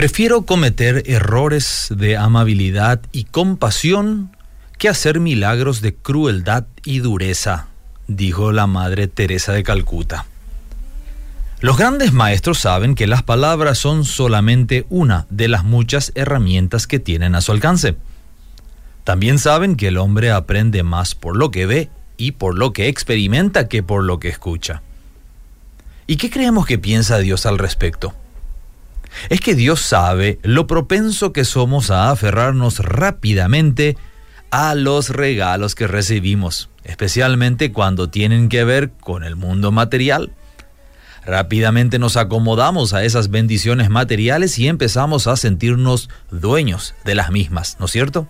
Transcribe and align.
Prefiero 0.00 0.46
cometer 0.46 1.02
errores 1.04 1.88
de 1.94 2.16
amabilidad 2.16 3.02
y 3.12 3.24
compasión 3.24 4.34
que 4.78 4.88
hacer 4.88 5.20
milagros 5.20 5.82
de 5.82 5.94
crueldad 5.94 6.64
y 6.86 7.00
dureza, 7.00 7.66
dijo 8.06 8.50
la 8.50 8.66
Madre 8.66 9.08
Teresa 9.08 9.52
de 9.52 9.62
Calcuta. 9.62 10.24
Los 11.60 11.76
grandes 11.76 12.14
maestros 12.14 12.60
saben 12.60 12.94
que 12.94 13.06
las 13.06 13.22
palabras 13.22 13.76
son 13.76 14.06
solamente 14.06 14.86
una 14.88 15.26
de 15.28 15.48
las 15.48 15.64
muchas 15.64 16.12
herramientas 16.14 16.86
que 16.86 16.98
tienen 16.98 17.34
a 17.34 17.42
su 17.42 17.52
alcance. 17.52 17.94
También 19.04 19.38
saben 19.38 19.76
que 19.76 19.88
el 19.88 19.98
hombre 19.98 20.30
aprende 20.30 20.82
más 20.82 21.14
por 21.14 21.36
lo 21.36 21.50
que 21.50 21.66
ve 21.66 21.90
y 22.16 22.32
por 22.32 22.56
lo 22.56 22.72
que 22.72 22.88
experimenta 22.88 23.68
que 23.68 23.82
por 23.82 24.02
lo 24.02 24.18
que 24.18 24.30
escucha. 24.30 24.80
¿Y 26.06 26.16
qué 26.16 26.30
creemos 26.30 26.64
que 26.64 26.78
piensa 26.78 27.18
Dios 27.18 27.44
al 27.44 27.58
respecto? 27.58 28.14
Es 29.28 29.40
que 29.40 29.54
Dios 29.54 29.80
sabe 29.80 30.38
lo 30.42 30.66
propenso 30.66 31.32
que 31.32 31.44
somos 31.44 31.90
a 31.90 32.10
aferrarnos 32.10 32.78
rápidamente 32.78 33.96
a 34.50 34.74
los 34.74 35.10
regalos 35.10 35.74
que 35.74 35.86
recibimos, 35.86 36.70
especialmente 36.84 37.72
cuando 37.72 38.10
tienen 38.10 38.48
que 38.48 38.64
ver 38.64 38.90
con 38.90 39.24
el 39.24 39.36
mundo 39.36 39.72
material. 39.72 40.32
Rápidamente 41.24 41.98
nos 41.98 42.16
acomodamos 42.16 42.94
a 42.94 43.04
esas 43.04 43.30
bendiciones 43.30 43.90
materiales 43.90 44.58
y 44.58 44.68
empezamos 44.68 45.26
a 45.26 45.36
sentirnos 45.36 46.08
dueños 46.30 46.94
de 47.04 47.14
las 47.14 47.30
mismas, 47.30 47.76
¿no 47.78 47.86
es 47.86 47.92
cierto? 47.92 48.26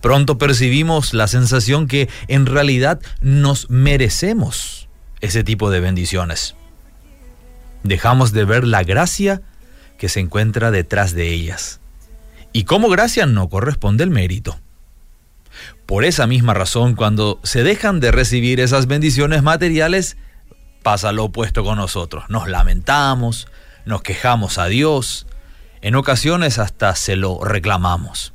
Pronto 0.00 0.38
percibimos 0.38 1.14
la 1.14 1.26
sensación 1.26 1.86
que 1.86 2.08
en 2.28 2.46
realidad 2.46 3.00
nos 3.20 3.70
merecemos 3.70 4.88
ese 5.20 5.44
tipo 5.44 5.70
de 5.70 5.80
bendiciones. 5.80 6.54
Dejamos 7.82 8.32
de 8.32 8.44
ver 8.44 8.64
la 8.64 8.82
gracia 8.82 9.42
que 9.96 10.08
se 10.08 10.20
encuentra 10.20 10.70
detrás 10.70 11.14
de 11.14 11.32
ellas. 11.32 11.80
Y 12.52 12.64
como 12.64 12.88
gracia 12.88 13.26
no 13.26 13.48
corresponde 13.48 14.04
el 14.04 14.10
mérito. 14.10 14.58
Por 15.86 16.04
esa 16.04 16.26
misma 16.26 16.54
razón, 16.54 16.94
cuando 16.94 17.40
se 17.42 17.62
dejan 17.62 18.00
de 18.00 18.10
recibir 18.10 18.60
esas 18.60 18.86
bendiciones 18.86 19.42
materiales, 19.42 20.16
pasa 20.82 21.12
lo 21.12 21.24
opuesto 21.24 21.64
con 21.64 21.78
nosotros. 21.78 22.24
Nos 22.28 22.48
lamentamos, 22.48 23.48
nos 23.84 24.02
quejamos 24.02 24.58
a 24.58 24.66
Dios, 24.66 25.26
en 25.80 25.94
ocasiones 25.94 26.58
hasta 26.58 26.94
se 26.96 27.16
lo 27.16 27.42
reclamamos. 27.44 28.32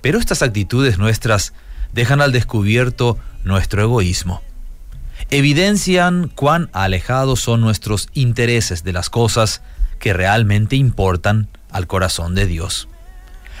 Pero 0.00 0.18
estas 0.18 0.42
actitudes 0.42 0.98
nuestras 0.98 1.52
dejan 1.92 2.20
al 2.20 2.32
descubierto 2.32 3.18
nuestro 3.44 3.82
egoísmo. 3.82 4.42
Evidencian 5.30 6.28
cuán 6.28 6.68
alejados 6.72 7.40
son 7.40 7.60
nuestros 7.60 8.08
intereses 8.12 8.82
de 8.82 8.92
las 8.92 9.10
cosas 9.10 9.62
que 10.04 10.12
realmente 10.12 10.76
importan 10.76 11.48
al 11.70 11.86
corazón 11.86 12.34
de 12.34 12.44
Dios. 12.44 12.88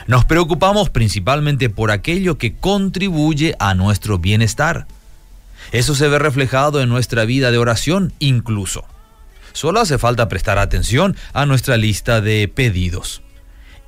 Nos 0.06 0.26
preocupamos 0.26 0.90
principalmente 0.90 1.70
por 1.70 1.90
aquello 1.90 2.36
que 2.36 2.54
contribuye 2.54 3.56
a 3.58 3.74
nuestro 3.74 4.18
bienestar. 4.18 4.86
Eso 5.72 5.94
se 5.94 6.06
ve 6.06 6.18
reflejado 6.18 6.82
en 6.82 6.90
nuestra 6.90 7.24
vida 7.24 7.50
de 7.50 7.56
oración 7.56 8.12
incluso. 8.18 8.84
Solo 9.54 9.80
hace 9.80 9.96
falta 9.96 10.28
prestar 10.28 10.58
atención 10.58 11.16
a 11.32 11.46
nuestra 11.46 11.78
lista 11.78 12.20
de 12.20 12.46
pedidos 12.46 13.22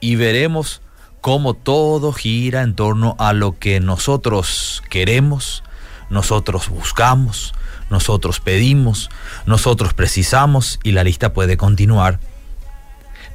y 0.01 0.17
veremos 0.17 0.81
cómo 1.21 1.53
todo 1.53 2.15
gira 2.15 2.63
en 2.63 2.75
torno 2.75 3.17
a 3.19 3.35
lo 3.35 3.59
que 3.59 3.81
nosotros 3.81 4.83
queremos, 4.89 5.63
nosotros 6.09 6.71
buscamos, 6.71 7.53
nosotros 7.91 8.41
pedimos, 8.41 9.11
nosotros 9.45 9.93
precisamos 9.93 10.81
y 10.83 10.93
la 10.93 11.05
lista 11.05 11.35
puede 11.35 11.59
continuar. 11.59 12.19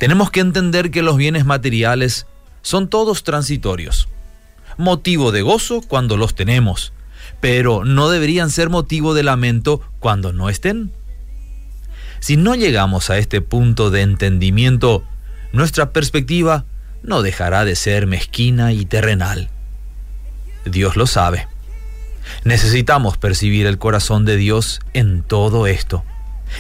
Tenemos 0.02 0.32
que 0.32 0.40
entender 0.40 0.90
que 0.90 1.04
los 1.04 1.16
bienes 1.16 1.46
materiales 1.46 2.26
son 2.64 2.88
todos 2.88 3.24
transitorios, 3.24 4.10
motivo 4.76 5.32
de 5.32 5.44
gozo 5.44 5.84
cuando 5.88 6.18
los 6.18 6.34
tenemos, 6.34 6.92
pero 7.40 7.86
no 7.86 8.10
deberían 8.10 8.50
ser 8.50 8.72
motivo 8.72 9.14
de 9.14 9.22
lamento 9.22 9.80
cuando 10.00 10.34
no 10.34 10.50
estén. 10.50 10.92
Si 12.20 12.36
no 12.36 12.56
llegamos 12.56 13.12
a 13.12 13.20
este 13.20 13.42
punto 13.42 13.92
de 13.92 14.02
entendimiento, 14.02 15.04
nuestra 15.54 15.92
perspectiva 15.92 16.66
no 17.04 17.22
dejará 17.22 17.64
de 17.64 17.76
ser 17.76 18.08
mezquina 18.08 18.74
y 18.74 18.86
terrenal. 18.86 19.52
Dios 20.66 20.96
lo 20.96 21.06
sabe. 21.06 21.48
Necesitamos 22.44 23.18
percibir 23.18 23.68
el 23.68 23.78
corazón 23.78 24.26
de 24.26 24.36
Dios 24.36 24.80
en 24.94 25.22
todo 25.22 25.68
esto. 25.68 26.04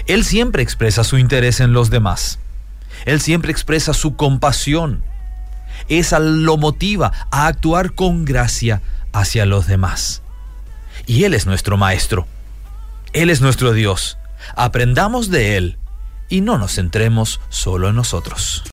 Él 0.05 0.25
siempre 0.25 0.61
expresa 0.61 1.03
su 1.03 1.17
interés 1.17 1.59
en 1.59 1.73
los 1.73 1.89
demás. 1.89 2.37
Él 3.05 3.21
siempre 3.21 3.51
expresa 3.51 3.93
su 3.93 4.15
compasión. 4.15 5.03
Esa 5.87 6.19
lo 6.19 6.57
motiva 6.57 7.11
a 7.31 7.47
actuar 7.47 7.93
con 7.93 8.25
gracia 8.25 8.81
hacia 9.13 9.45
los 9.45 9.67
demás. 9.67 10.21
Y 11.05 11.23
Él 11.23 11.33
es 11.33 11.45
nuestro 11.45 11.77
Maestro. 11.77 12.27
Él 13.13 13.29
es 13.29 13.41
nuestro 13.41 13.73
Dios. 13.73 14.17
Aprendamos 14.55 15.29
de 15.29 15.57
Él 15.57 15.77
y 16.29 16.41
no 16.41 16.57
nos 16.57 16.75
centremos 16.75 17.41
solo 17.49 17.89
en 17.89 17.95
nosotros. 17.95 18.63